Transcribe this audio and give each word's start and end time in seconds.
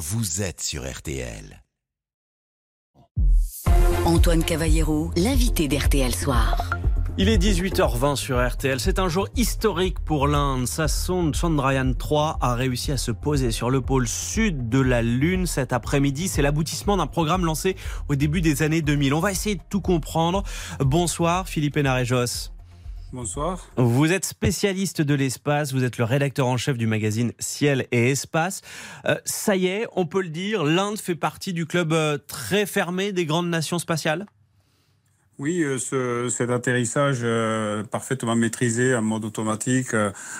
vous 0.00 0.40
êtes 0.40 0.62
sur 0.62 0.90
RTL. 0.90 1.62
Antoine 4.06 4.42
Cavallero, 4.42 5.10
l'invité 5.14 5.68
d'RTL 5.68 6.14
Soir. 6.14 6.70
Il 7.18 7.28
est 7.28 7.36
18h20 7.36 8.16
sur 8.16 8.42
RTL. 8.42 8.80
C'est 8.80 8.98
un 8.98 9.10
jour 9.10 9.28
historique 9.36 10.00
pour 10.00 10.26
l'Inde. 10.26 10.66
Sa 10.66 10.88
sonde 10.88 11.34
Chandrayaan 11.34 11.92
3 11.92 12.38
a 12.40 12.54
réussi 12.54 12.92
à 12.92 12.96
se 12.96 13.10
poser 13.10 13.50
sur 13.50 13.68
le 13.68 13.82
pôle 13.82 14.08
sud 14.08 14.70
de 14.70 14.80
la 14.80 15.02
Lune 15.02 15.46
cet 15.46 15.74
après-midi. 15.74 16.28
C'est 16.28 16.40
l'aboutissement 16.40 16.96
d'un 16.96 17.06
programme 17.06 17.44
lancé 17.44 17.76
au 18.08 18.14
début 18.14 18.40
des 18.40 18.62
années 18.62 18.80
2000. 18.80 19.12
On 19.12 19.20
va 19.20 19.32
essayer 19.32 19.56
de 19.56 19.62
tout 19.68 19.82
comprendre. 19.82 20.44
Bonsoir 20.78 21.46
Philippe 21.46 21.76
Hénarejos. 21.76 22.52
Bonsoir. 23.12 23.66
Vous 23.76 24.12
êtes 24.12 24.24
spécialiste 24.24 25.02
de 25.02 25.14
l'espace, 25.14 25.72
vous 25.72 25.82
êtes 25.82 25.98
le 25.98 26.04
rédacteur 26.04 26.46
en 26.46 26.56
chef 26.56 26.78
du 26.78 26.86
magazine 26.86 27.32
Ciel 27.40 27.86
et 27.90 28.10
Espace. 28.10 28.62
Euh, 29.04 29.16
ça 29.24 29.56
y 29.56 29.66
est, 29.66 29.86
on 29.96 30.06
peut 30.06 30.22
le 30.22 30.28
dire, 30.28 30.62
l'Inde 30.62 30.98
fait 30.98 31.16
partie 31.16 31.52
du 31.52 31.66
club 31.66 31.92
euh, 31.92 32.18
très 32.18 32.66
fermé 32.66 33.12
des 33.12 33.26
grandes 33.26 33.48
nations 33.48 33.80
spatiales? 33.80 34.26
Oui, 35.40 35.62
euh, 35.62 35.78
ce, 35.78 36.28
cet 36.28 36.50
atterrissage 36.50 37.26
parfaitement 37.90 38.36
maîtrisé 38.36 38.94
en 38.94 39.02
mode 39.02 39.24
automatique 39.24 39.96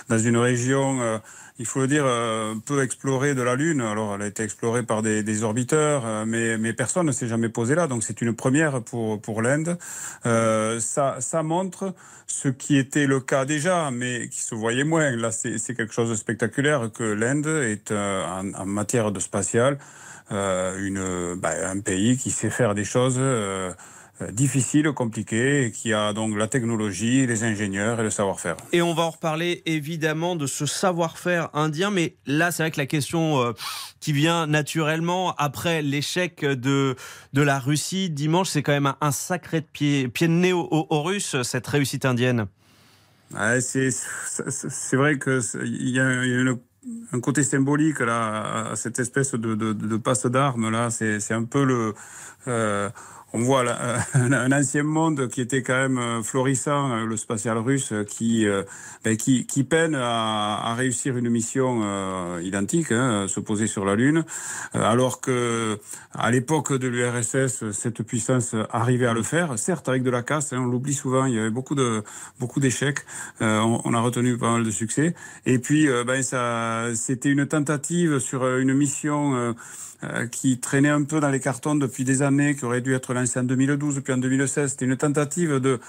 dans 0.09 0.19
une 0.19 0.37
région 0.37 1.21
il 1.61 1.67
faut 1.67 1.81
le 1.81 1.89
dire, 1.89 2.05
euh, 2.07 2.55
peu 2.65 2.83
explorée 2.83 3.35
de 3.35 3.43
la 3.43 3.55
Lune. 3.55 3.83
Alors, 3.83 4.15
elle 4.15 4.23
a 4.23 4.27
été 4.27 4.43
explorée 4.43 4.83
par 4.83 5.03
des, 5.03 5.43
orbiteurs, 5.43 6.05
euh, 6.07 6.25
mais, 6.27 6.73
personne 6.73 7.07
ne 7.07 7.13
s'est 7.13 7.29
jamais 7.29 7.51
posé 7.51 7.75
là. 7.75 7.87
Donc, 7.87 8.03
c'est 8.03 8.23
une 8.23 8.35
première 8.35 8.83
pour, 8.83 9.43
l'Inde. 9.43 9.77
Euh, 10.25 10.81
ça, 10.81 11.43
montre 11.43 11.95
ce 12.27 12.49
qui 12.49 12.79
était 12.79 13.07
le 13.07 13.21
cas 13.21 13.45
déjà, 13.45 13.91
mais 13.91 14.29
qui 14.31 14.41
se 14.41 14.55
voyait 14.55 14.85
moins. 14.85 15.11
Là, 15.11 15.31
c'est 15.33 15.75
quelque 15.75 15.93
chose 15.93 16.09
de 16.09 16.15
spectaculaire 16.15 16.91
que 16.93 17.05
l'Inde 17.05 17.47
est 17.47 17.91
euh, 17.91 18.25
en, 18.25 18.65
matière 18.65 19.13
de 19.13 19.21
spatial 19.21 19.79
bah, 20.31 21.71
un 21.71 21.81
pays 21.81 22.17
qui 22.17 22.31
sait 22.31 22.51
faire 22.51 22.75
des 22.75 22.85
choses 22.85 23.17
euh, 23.19 23.73
difficile, 24.33 24.93
compliqué, 24.93 25.67
et 25.67 25.71
qui 25.73 25.93
a 25.93 26.13
donc 26.13 26.37
la 26.37 26.47
technologie, 26.47 27.27
les 27.27 27.45
ingénieurs 27.45 28.01
et 28.01 28.03
le 28.03 28.11
savoir-faire. 28.11 28.57
Et 28.73 28.83
on 28.83 28.95
va 28.95 29.05
en 29.05 29.11
reparler 29.11 29.63
évidemment 29.67 30.37
de 30.37 30.47
ce 30.47 30.67
savoir-faire 30.67 31.49
indien, 31.55 31.91
mais 31.91 32.17
là 32.27 32.51
c'est 32.51 32.63
vrai 32.63 32.71
que 32.71 32.79
la 32.79 32.87
question 32.87 33.41
euh, 33.41 33.53
qui 34.01 34.13
vient 34.13 34.47
naturellement 34.47 35.35
après 35.37 35.83
l'échec 35.83 36.45
de, 36.45 36.97
de 37.33 37.43
la 37.43 37.59
Russie 37.59 38.11
dimanche, 38.11 38.49
c'est 38.49 38.63
quand 38.63 38.73
même 38.73 38.93
un, 39.01 39.13
sacré 39.13 39.63
pied, 39.63 40.09
pied 40.09 40.29
de 40.29 40.33
nez 40.33 40.53
aux, 40.53 41.03
Russes, 41.03 41.43
cette 41.43 41.67
réussite 41.67 42.05
indienne. 42.05 42.47
Ouais, 43.35 43.61
c'est 43.61 44.97
vrai 44.97 45.19
qu'il 45.19 45.91
y 45.91 46.01
a, 46.01 46.25
y 46.25 46.35
a 46.35 46.55
un 47.13 47.21
côté 47.21 47.43
symbolique 47.43 48.01
là, 48.01 48.71
à 48.73 48.77
cette 48.77 48.99
espèce 48.99 49.33
de, 49.33 49.55
de, 49.55 49.73
de 49.73 49.97
passe 49.97 50.27
d'armes 50.27 50.71
là, 50.71 50.91
c'est 50.91 51.33
un 51.33 51.45
peu 51.45 51.65
le... 51.65 51.95
Euh, 52.49 52.89
on 53.33 53.41
voit 53.41 53.65
un 54.15 54.53
ancien 54.53 54.83
monde 54.83 55.29
qui 55.29 55.41
était 55.41 55.63
quand 55.63 55.75
même 55.75 55.99
euh, 55.99 56.23
florissant, 56.23 56.93
euh, 56.93 57.05
le 57.07 57.17
spatial 57.17 57.59
russe, 57.59 57.93
qui, 58.09 58.47
euh, 58.47 58.63
ben, 59.05 59.17
qui, 59.17 59.47
qui, 59.47 59.65
peine 59.65 59.95
à, 59.95 60.75
réussir 60.77 61.17
une 61.17 61.29
mission 61.29 61.81
identique, 62.41 62.93
hein, 62.93 63.27
se 63.29 63.41
poser 63.41 63.67
sur 63.67 63.85
la 63.85 63.95
Lune, 63.95 64.25
alors 64.73 65.21
que 65.21 65.79
à 66.13 66.31
l'époque 66.31 66.73
de 66.73 66.89
l'URSS, 66.89 67.71
cette 67.73 68.03
puissance 68.03 68.55
arrivait 68.71 69.07
à 69.07 69.13
le 69.13 69.23
faire, 69.23 69.59
certes 69.59 69.89
avec 69.89 70.03
de 70.03 70.11
la 70.11 70.23
casse, 70.23 70.53
hein, 70.53 70.59
on 70.61 70.67
l'oublie 70.67 70.95
souvent, 70.95 71.27
il 71.27 71.35
y 71.35 71.39
avait 71.39 71.51
beaucoup 71.51 71.77
beaucoup 72.39 72.61
d'échecs, 72.61 73.01
on, 73.41 73.95
a 73.95 74.01
retenu 74.01 74.39
pas 74.39 74.53
mal 74.53 74.65
de 74.65 74.71
succès, 74.71 75.15
et 75.45 75.59
puis 75.59 75.89
ben, 76.07 76.23
c'était 76.95 77.31
une 77.31 77.47
tentative 77.47 78.19
sur 78.21 78.47
une 78.57 78.73
mission 78.73 79.55
qui 80.31 80.59
traînait 80.59 80.89
un 80.89 81.03
peu 81.03 81.21
dans 81.21 81.29
les 81.29 81.41
cartons 81.41 81.75
depuis 81.75 82.05
des 82.05 82.23
années, 82.23 82.55
qui 82.55 82.65
aurait 82.65 82.81
dû 82.81 82.95
être 82.95 83.13
lancé 83.21 83.39
en 83.39 83.45
2012 83.45 84.01
puis 84.03 84.13
en 84.13 84.19
2016. 84.19 84.71
C'était 84.71 84.85
une 84.85 84.97
tentative 84.97 85.61
de 85.61 85.81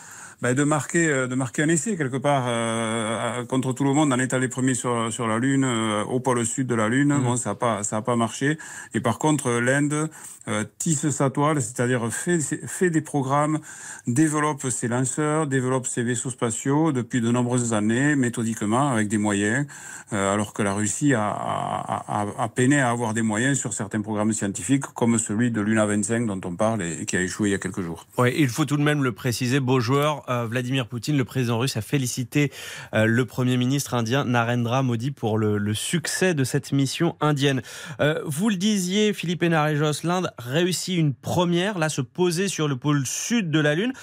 ben, 0.42 0.56
de 0.56 0.64
marquer 0.64 1.08
euh, 1.08 1.28
de 1.28 1.36
marquer 1.36 1.62
un 1.62 1.70
essai 1.70 1.96
quelque 1.96 2.18
part 2.18 2.46
euh, 2.48 3.46
contre 3.46 3.74
tout 3.74 3.84
le 3.84 3.94
monde 3.94 4.12
en 4.12 4.18
étant 4.18 4.40
les 4.40 4.48
premiers 4.48 4.74
sur 4.74 5.14
sur 5.14 5.28
la 5.28 5.38
lune 5.38 5.64
euh, 5.64 6.04
au 6.06 6.20
pôle 6.20 6.44
sud 6.48 6.66
de 6.66 6.74
la 6.74 6.90
lune 6.90 7.14
mmh. 7.14 7.24
bon 7.24 7.36
ça 7.36 7.52
a 7.52 7.56
pas 7.56 7.84
ça 7.84 7.98
a 7.98 8.02
pas 8.02 8.16
marché 8.16 8.58
et 8.96 9.02
par 9.02 9.20
contre 9.20 9.52
l'Inde 9.52 10.10
euh, 10.48 10.64
tisse 10.80 11.08
sa 11.12 11.30
toile 11.30 11.62
c'est-à-dire 11.62 12.12
fait 12.12 12.40
fait 12.66 12.90
des 12.90 13.02
programmes 13.02 13.60
développe 14.08 14.68
ses 14.72 14.88
lanceurs 14.88 15.46
développe 15.46 15.86
ses 15.86 16.02
vaisseaux 16.02 16.32
spatiaux 16.32 16.92
depuis 16.92 17.22
de 17.22 17.30
nombreuses 17.30 17.74
années 17.74 18.16
méthodiquement 18.16 18.90
avec 18.90 19.10
des 19.10 19.20
moyens 19.20 19.68
alors 20.10 20.54
que 20.54 20.62
la 20.62 20.74
Russie 20.74 21.14
a, 21.14 21.30
a, 21.30 22.04
a, 22.08 22.26
a, 22.38 22.50
peiné 22.50 22.82
à 22.82 22.90
avoir 22.90 23.14
des 23.14 23.22
moyens 23.22 23.58
sur 23.58 23.72
certains 23.72 24.02
programmes 24.02 24.34
scientifiques 24.34 24.86
comme 24.88 25.18
celui 25.18 25.52
de 25.52 25.62
Luna 25.62 25.86
25 25.86 26.26
dont 26.26 26.42
on 26.44 26.56
parle 26.56 26.82
et, 26.82 27.04
et 27.04 27.06
qui 27.06 27.16
a 27.16 27.21
échoué 27.22 27.50
il 27.50 27.52
y 27.52 27.56
a 27.56 27.58
quelques 27.58 27.82
jours. 27.82 28.06
Il 28.34 28.50
faut 28.50 28.66
tout 28.66 28.78
de 28.78 28.84
même 28.84 29.04
le 29.04 29.12
préciser 29.12 29.60
beau 29.60 29.80
joueur 29.80 30.24
euh, 30.30 30.46
Vladimir 30.46 30.88
Poutine, 30.88 31.18
le 31.18 31.26
président 31.26 31.60
russe, 31.60 31.78
a 31.78 31.82
félicité 31.82 32.52
euh, 32.94 33.06
le 33.06 33.26
Premier 33.26 33.58
ministre 33.58 33.94
indien 33.94 34.26
Narendra 34.26 34.84
Modi 34.84 35.12
pour 35.12 35.38
le, 35.38 35.74
succès 35.74 36.34
de 36.34 36.44
cette 36.44 36.72
mission 36.72 37.16
indienne. 37.22 37.62
Euh, 38.00 38.22
vous 38.26 38.50
le 38.50 38.58
disiez, 38.58 39.14
Philippe 39.14 39.44
Hénarejos, 39.44 40.04
l'Inde 40.04 40.32
réussit 40.38 40.98
une 40.98 41.14
première, 41.14 41.78
là, 41.78 41.90
se 41.90 42.02
poser 42.02 42.48
sur 42.48 42.68
le 42.68 42.76
pôle 42.76 43.06
sud 43.06 43.52
de 43.52 43.60
la 43.60 43.76
Lune. 43.76 43.94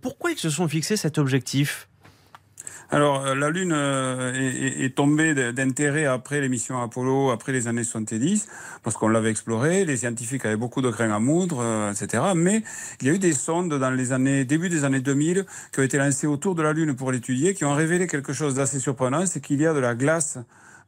pourquoi 0.00 0.30
ils 0.30 0.38
se 0.38 0.50
sont 0.50 0.68
fixés 0.68 0.96
cet 0.96 1.18
objectif? 1.18 1.88
Alors, 2.90 3.26
euh, 3.26 3.34
la 3.34 3.50
Lune 3.50 3.72
euh, 3.74 4.32
est, 4.32 4.84
est 4.84 4.94
tombée 4.94 5.34
d'intérêt 5.52 6.04
après 6.04 6.40
les 6.40 6.48
missions 6.48 6.80
Apollo, 6.80 7.30
après 7.30 7.50
les 7.50 7.66
années 7.66 7.82
70, 7.82 8.46
parce 8.84 8.96
qu'on 8.96 9.08
l'avait 9.08 9.30
explorée, 9.30 9.84
les 9.84 9.96
scientifiques 9.96 10.46
avaient 10.46 10.56
beaucoup 10.56 10.82
de 10.82 10.90
grains 10.90 11.10
à 11.10 11.18
moudre, 11.18 11.58
euh, 11.60 11.90
etc. 11.90 12.22
Mais 12.36 12.62
il 13.00 13.08
y 13.08 13.10
a 13.10 13.14
eu 13.14 13.18
des 13.18 13.32
sondes 13.32 13.74
dans 13.74 13.90
les 13.90 14.12
années, 14.12 14.44
début 14.44 14.68
des 14.68 14.84
années 14.84 15.00
2000, 15.00 15.46
qui 15.72 15.80
ont 15.80 15.82
été 15.82 15.98
lancées 15.98 16.28
autour 16.28 16.54
de 16.54 16.62
la 16.62 16.72
Lune 16.72 16.94
pour 16.94 17.10
l'étudier, 17.10 17.54
qui 17.54 17.64
ont 17.64 17.74
révélé 17.74 18.06
quelque 18.06 18.32
chose 18.32 18.54
d'assez 18.54 18.78
surprenant, 18.78 19.26
c'est 19.26 19.40
qu'il 19.40 19.60
y 19.60 19.66
a 19.66 19.74
de 19.74 19.80
la 19.80 19.96
glace 19.96 20.38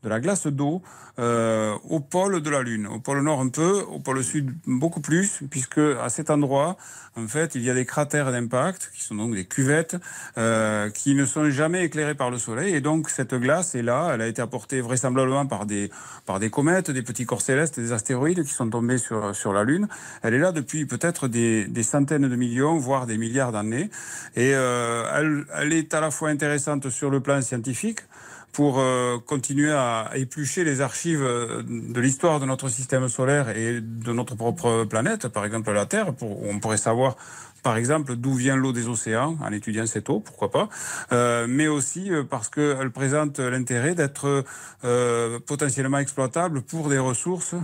de 0.03 0.09
la 0.09 0.21
glace 0.21 0.47
d'eau 0.47 0.83
euh, 1.19 1.75
au 1.89 1.99
pôle 2.01 2.41
de 2.41 2.51
la 2.51 2.63
Lune, 2.63 2.87
au 2.87 3.01
pôle 3.01 3.23
nord 3.23 3.41
un 3.41 3.49
peu, 3.49 3.81
au 3.81 3.99
pôle 3.99 4.23
sud 4.23 4.53
beaucoup 4.67 5.01
plus, 5.01 5.43
puisque 5.51 5.79
à 5.79 6.09
cet 6.09 6.31
endroit, 6.31 6.77
en 7.17 7.27
fait, 7.27 7.57
il 7.57 7.63
y 7.63 7.71
a 7.71 7.75
des 7.75 7.85
cratères 7.85 8.31
d'impact, 8.31 8.93
qui 8.95 9.03
sont 9.03 9.17
donc 9.17 9.35
des 9.35 9.45
cuvettes, 9.45 9.97
euh, 10.37 10.91
qui 10.91 11.17
ne 11.17 11.25
sont 11.25 11.51
jamais 11.51 11.85
éclairées 11.85 12.15
par 12.15 12.31
le 12.31 12.39
Soleil, 12.39 12.75
et 12.75 12.81
donc 12.81 13.11
cette 13.11 13.35
glace 13.35 13.75
est 13.75 13.83
là, 13.83 14.13
elle 14.15 14.21
a 14.21 14.29
été 14.29 14.41
apportée 14.41 14.81
vraisemblablement 14.81 15.47
par 15.47 15.67
des, 15.67 15.91
par 16.27 16.39
des 16.39 16.51
comètes, 16.51 16.93
des 16.93 17.03
petits 17.03 17.27
corps 17.27 17.43
célestes, 17.43 17.81
des 17.81 17.93
astéroïdes 17.93 18.45
qui 18.45 18.53
sont 18.53 18.71
tombés 18.71 18.99
sur, 18.99 19.35
sur 19.35 19.53
la 19.53 19.65
Lune. 19.65 19.89
Elle 20.23 20.35
est 20.35 20.39
là 20.39 20.53
depuis 20.53 20.87
peut-être 20.87 21.27
des, 21.27 21.65
des 21.65 21.83
centaines 21.83 22.29
de 22.29 22.37
millions, 22.37 22.79
voire 22.79 23.07
des 23.07 23.19
milliards 23.19 23.51
d'années, 23.51 23.91
et 24.37 24.53
euh, 24.55 25.05
elle, 25.13 25.45
elle 25.57 25.73
est 25.73 25.93
à 25.95 26.01
la 26.01 26.13
fois 26.13 26.29
intéressante 26.29 26.89
sur 26.91 27.11
le 27.11 27.21
plan 27.21 27.43
scientifique, 27.43 28.01
pour 28.53 28.79
euh, 28.79 29.19
continuer 29.19 29.73
à, 29.73 30.11
éplucher 30.15 30.65
les 30.65 30.81
archives 30.81 31.23
euh, 31.23 31.63
de 31.63 32.01
l'histoire 32.01 32.41
de 32.41 32.47
notre 32.47 32.69
système 32.69 33.09
solaire 33.09 33.57
et 33.57 33.81
de 33.81 34.13
notre 34.13 34.35
propre 34.35 34.85
planète, 34.85 35.29
par 35.29 35.45
exemple 35.45 35.73
la 35.73 35.87
Terre, 35.87 36.15
pour, 36.15 36.43
on 36.45 36.59
pourrait 36.59 36.77
savoir 36.77 37.17
par 37.63 37.77
exemple 37.77 38.17
d'où 38.17 38.35
vient 38.35 38.57
l'eau 38.57 38.73
des 38.73 38.89
océans 38.89 39.37
en 39.43 39.53
étudiant 39.53 39.87
cette 39.87 40.09
eau, 40.11 40.21
pourquoi 40.21 40.51
pas, 40.51 40.69
euh, 41.13 41.47
mais 41.49 41.69
aussi 41.69 42.11
euh, 42.11 42.25
parce 42.25 42.49
qu'elle 42.49 42.91
présente 42.91 43.39
l'intérêt 43.39 43.95
d'être 43.95 44.45
potentiellement 45.47 45.99
exploitable 45.99 46.63
pour 46.63 46.89
des 46.89 46.99
ressources 46.99 47.55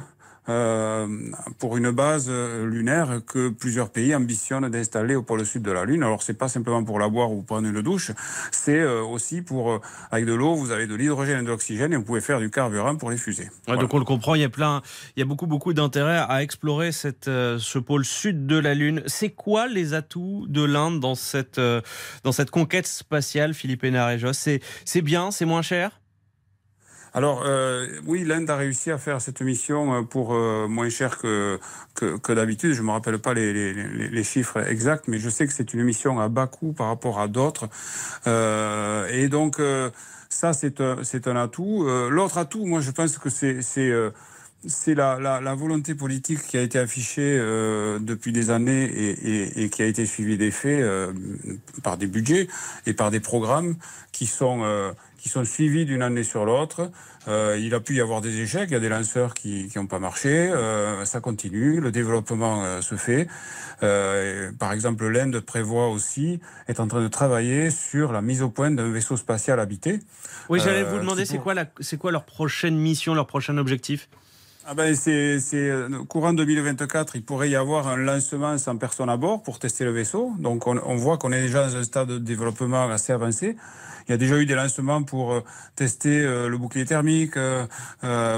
pour 1.58 1.76
une 1.76 1.90
base 1.90 2.26
euh, 2.28 2.66
lunaire 2.66 3.20
que 3.26 3.48
plusieurs 3.48 3.90
pays 3.90 4.14
ambitionnent 4.14 4.68
d'installer 4.68 5.14
au 5.14 5.22
pôle 5.22 5.46
sud 5.46 5.62
de 5.62 5.70
la 5.70 5.84
Lune. 5.84 6.02
Alors 6.02 6.22
c'est 6.22 6.34
pas 6.34 6.48
simplement 6.48 6.84
pour 6.84 6.98
la 6.98 7.08
boire 7.08 7.32
ou 7.32 7.42
prendre 7.42 7.66
une 7.66 7.80
douche, 7.80 8.12
c'est 8.50 8.80
euh, 8.80 9.02
aussi 9.02 9.40
pour 9.40 9.80
avec 10.10 10.26
de 10.26 10.34
l'eau, 10.34 10.54
vous 10.54 10.70
avez 10.70 10.86
de 10.86 10.94
l'hydrogène 10.94 11.40
et 11.40 11.42
de 11.42 11.48
l'oxygène 11.48 11.92
et 11.92 11.96
vous 11.96 12.04
pouvez 12.04 12.20
faire 12.20 12.40
du 12.40 12.50
carburant 12.50 12.96
pour 12.96 13.10
les 13.10 13.16
fusées. 13.16 13.50
voilà. 13.66 13.80
Donc 13.80 13.94
on 13.94 13.98
le 13.98 14.04
comprend, 14.04 14.34
il 14.34 14.42
y 14.42 14.44
a 14.44 14.50
plein, 14.50 14.82
il 15.16 15.20
y 15.20 15.22
a 15.22 15.26
beaucoup 15.26 15.46
beaucoup 15.46 15.72
d'intérêt 15.72 16.18
à 16.28 16.42
explorer 16.42 16.92
cette 16.92 17.24
ce 17.24 17.78
pôle 17.78 18.04
sud 18.04 18.46
de 18.46 18.58
la 18.58 18.74
Lune. 18.74 19.02
C'est 19.06 19.30
quoi 19.30 19.66
les 19.66 19.94
atouts 19.94 20.46
de 20.48 20.62
l'Inde 20.62 21.00
dans 21.00 21.14
cette 21.14 21.60
dans 22.22 22.32
cette 22.32 22.50
conquête 22.50 22.86
spatiale, 22.86 23.54
Philippe 23.54 23.84
Hénarejos 23.84 24.32
c'est 24.32 25.02
bien, 25.02 25.30
c'est 25.30 25.46
moins 25.46 25.62
cher? 25.62 26.00
Alors 27.14 27.44
euh, 27.46 27.86
oui, 28.06 28.24
l'Inde 28.24 28.50
a 28.50 28.56
réussi 28.56 28.90
à 28.90 28.98
faire 28.98 29.20
cette 29.20 29.40
mission 29.40 29.94
euh, 29.94 30.02
pour 30.02 30.34
euh, 30.34 30.66
moins 30.66 30.88
cher 30.88 31.16
que, 31.18 31.60
que, 31.94 32.32
d'habitude. 32.32 32.72
Je 32.72 32.82
me 32.82 32.90
rappelle 32.90 33.20
pas 33.20 33.34
les, 33.34 33.52
les, 33.52 34.08
les, 34.08 34.24
chiffres 34.24 34.58
exacts, 34.68 35.06
mais 35.06 35.20
je 35.20 35.30
sais 35.30 35.46
que 35.46 35.52
c'est 35.52 35.72
une 35.74 35.84
mission 35.84 36.18
à 36.18 36.28
bas 36.28 36.48
coût 36.48 36.72
par 36.72 36.88
rapport 36.88 37.20
à 37.20 37.28
d'autres. 37.28 37.68
Euh, 38.26 39.06
et 39.12 39.28
donc 39.28 39.62
ça, 40.28 40.52
c'est 40.52 40.80
un, 40.80 41.04
c'est 41.04 41.28
un 41.28 41.36
atout. 41.36 41.86
L'autre 42.10 42.36
atout, 42.36 42.66
moi, 42.66 42.80
je 42.80 42.90
pense 42.90 43.16
que 43.18 43.30
c'est 43.30 43.62
c'est 44.66 44.94
la, 44.94 45.18
la, 45.20 45.54
volonté 45.54 45.94
politique 45.94 46.42
qui 46.42 46.56
a 46.56 46.62
été 46.62 46.78
affichée 46.78 47.38
euh, 47.38 47.98
depuis 47.98 48.32
des 48.32 48.50
années 48.50 48.84
et, 48.84 49.64
et, 49.64 49.70
qui 49.70 49.82
a 49.82 49.86
été 49.86 50.06
suivie 50.06 50.38
des 50.38 50.50
faits 50.50 50.80
euh, 50.80 51.12
par 51.82 51.96
des 51.96 52.06
budgets 52.06 52.48
et 52.86 52.94
par 52.94 53.10
des 53.10 53.20
programmes 53.20 53.76
qui 54.12 54.26
sont, 54.26 54.62
euh, 54.64 54.92
qui 55.18 55.28
sont 55.28 55.44
suivis 55.44 55.84
d'une 55.84 56.02
année 56.02 56.24
sur 56.24 56.44
l'autre. 56.44 56.90
il 57.26 57.74
a 57.74 57.80
pu 57.80 57.94
y 57.96 58.00
avoir 58.00 58.20
des 58.20 58.40
échecs, 58.40 58.68
il 58.70 58.72
y 58.72 58.76
a 58.76 58.80
des 58.80 58.88
lanceurs 58.88 59.34
qui 59.34 59.70
n'ont 59.76 59.86
pas 59.86 59.98
marché, 59.98 60.52
ça 61.04 61.20
continue, 61.20 61.80
le 61.80 61.90
développement 61.90 62.82
se 62.82 62.96
fait. 62.96 63.26
par 63.80 64.72
exemple, 64.72 65.08
l'Inde 65.08 65.40
prévoit 65.40 65.88
aussi, 65.88 66.40
est 66.68 66.80
en 66.80 66.86
train 66.86 67.02
de 67.02 67.08
travailler 67.08 67.70
sur 67.70 68.12
la 68.12 68.20
mise 68.20 68.42
au 68.42 68.50
point 68.50 68.70
d'un 68.70 68.90
vaisseau 68.90 69.16
spatial 69.16 69.58
habité. 69.58 70.00
Oui, 70.50 70.60
j'allais 70.62 70.84
vous 70.84 70.98
demander, 70.98 71.24
c'est 71.24 71.38
quoi, 71.38 71.54
la, 71.54 71.64
quoi 71.98 72.12
leur 72.12 72.24
prochaine 72.24 72.76
mission, 72.76 73.14
leur 73.14 73.26
prochain 73.26 73.56
objectif? 73.56 74.08
Ah 74.66 74.72
ben 74.74 74.94
c'est, 74.94 75.38
euh, 75.52 75.90
courant 76.08 76.32
2024, 76.32 77.16
il 77.16 77.22
pourrait 77.22 77.50
y 77.50 77.56
avoir 77.56 77.86
un 77.86 77.96
lancement 77.96 78.56
sans 78.56 78.78
personne 78.78 79.10
à 79.10 79.18
bord 79.18 79.42
pour 79.42 79.58
tester 79.58 79.84
le 79.84 79.90
vaisseau. 79.90 80.32
Donc 80.38 80.66
on, 80.66 80.78
on 80.86 80.96
voit 80.96 81.18
qu'on 81.18 81.32
est 81.32 81.42
déjà 81.42 81.68
dans 81.68 81.76
un 81.76 81.84
stade 81.84 82.08
de 82.08 82.16
développement 82.16 82.88
assez 82.88 83.12
avancé. 83.12 83.56
Il 84.08 84.12
y 84.12 84.14
a 84.14 84.16
déjà 84.16 84.38
eu 84.38 84.46
des 84.46 84.54
lancements 84.54 85.02
pour 85.02 85.34
euh, 85.34 85.40
tester 85.76 86.24
euh, 86.24 86.48
le 86.48 86.56
bouclier 86.56 86.86
thermique, 86.86 87.34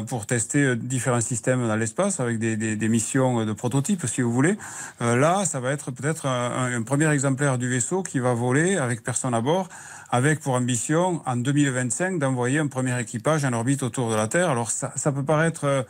pour 0.09 0.27
tester 0.27 0.75
différents 0.75 1.21
systèmes 1.21 1.67
dans 1.67 1.77
l'espace 1.77 2.19
avec 2.19 2.41
des, 2.41 2.57
des, 2.57 2.75
des, 2.75 2.89
missions 2.89 3.45
de 3.45 3.53
prototypes, 3.53 4.05
si 4.07 4.21
vous 4.21 4.33
voulez. 4.33 4.57
Là, 5.01 5.45
ça 5.45 5.61
va 5.61 5.71
être 5.71 5.93
peut-être 5.93 6.27
un, 6.27 6.73
un, 6.75 6.83
premier 6.83 7.09
exemplaire 7.09 7.57
du 7.57 7.69
vaisseau 7.69 8.03
qui 8.03 8.19
va 8.19 8.35
voler 8.35 8.77
avec 8.77 9.05
personne 9.05 9.35
à 9.35 9.41
bord, 9.41 9.69
avec 10.11 10.41
pour 10.41 10.55
ambition 10.55 11.21
en 11.27 11.37
2025 11.37 12.19
d'envoyer 12.19 12.59
un 12.59 12.69
premier 12.69 12.99
équipage 13.01 13.45
en 13.45 13.53
orbite 13.53 13.83
autour 13.83 14.11
de 14.11 14.17
la 14.17 14.29
Terre. 14.29 14.51
Alors 14.51 14.71
ça, 14.71 14.93
ça 14.97 15.13
peut 15.13 15.25
paraître 15.25 15.85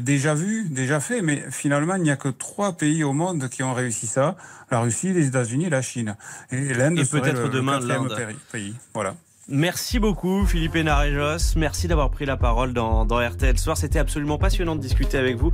déjà 0.00 0.34
vu, 0.34 0.68
déjà 0.68 1.00
fait, 1.00 1.22
mais 1.22 1.44
finalement, 1.50 1.96
il 1.96 2.02
n'y 2.02 2.10
a 2.10 2.16
que 2.16 2.28
trois 2.28 2.72
pays 2.72 3.04
au 3.04 3.12
monde 3.12 3.48
qui 3.48 3.62
ont 3.62 3.74
réussi 3.74 4.06
ça 4.06 4.36
la 4.72 4.80
Russie, 4.80 5.12
les 5.12 5.28
États-Unis 5.28 5.66
et 5.66 5.70
la 5.70 5.82
Chine. 5.82 6.16
Et 6.50 6.74
l'Inde 6.74 7.06
peut-être 7.08 7.48
demain 7.48 7.78
l'Inde. 7.78 8.16
Pays. 8.50 8.74
Voilà. 8.94 9.14
Merci 9.48 9.98
beaucoup 9.98 10.46
Philippe 10.46 10.76
Hénarejos, 10.76 11.56
merci 11.56 11.88
d'avoir 11.88 12.12
pris 12.12 12.24
la 12.24 12.36
parole 12.36 12.72
dans, 12.72 13.04
dans 13.04 13.18
RTL 13.18 13.58
Soir. 13.58 13.76
C'était 13.76 13.98
absolument 13.98 14.38
passionnant 14.38 14.76
de 14.76 14.80
discuter 14.80 15.18
avec 15.18 15.36
vous 15.36 15.50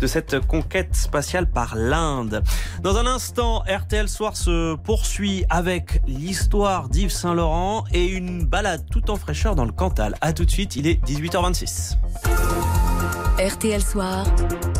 de 0.00 0.06
cette 0.06 0.38
conquête 0.46 0.94
spatiale 0.94 1.50
par 1.50 1.74
l'Inde. 1.74 2.42
Dans 2.82 2.96
un 2.96 3.06
instant, 3.06 3.64
RTL 3.68 4.08
Soir 4.08 4.36
se 4.36 4.76
poursuit 4.76 5.44
avec 5.50 6.00
l'histoire 6.06 6.88
d'Yves 6.88 7.10
Saint-Laurent 7.10 7.84
et 7.92 8.06
une 8.06 8.44
balade 8.44 8.86
tout 8.90 9.10
en 9.10 9.16
fraîcheur 9.16 9.56
dans 9.56 9.64
le 9.64 9.72
Cantal. 9.72 10.14
A 10.20 10.32
tout 10.32 10.44
de 10.44 10.50
suite, 10.50 10.76
il 10.76 10.86
est 10.86 11.04
18h26. 11.04 11.96
RTL 13.42 13.82
Soir. 13.82 14.71